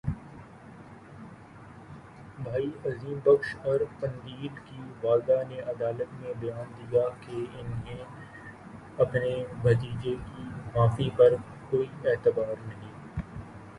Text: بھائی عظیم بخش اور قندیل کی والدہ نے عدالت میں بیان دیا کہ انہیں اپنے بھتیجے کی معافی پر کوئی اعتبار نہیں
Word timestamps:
بھائی 2.37 2.69
عظیم 2.85 3.19
بخش 3.23 3.55
اور 3.63 3.79
قندیل 3.99 4.47
کی 4.47 4.81
والدہ 5.03 5.37
نے 5.49 5.59
عدالت 5.71 6.13
میں 6.13 6.33
بیان 6.39 6.71
دیا 6.79 7.03
کہ 7.21 7.45
انہیں 7.59 8.03
اپنے 8.97 9.35
بھتیجے 9.61 10.15
کی 10.25 10.43
معافی 10.75 11.09
پر 11.17 11.35
کوئی 11.69 11.87
اعتبار 12.05 12.55
نہیں 12.67 12.91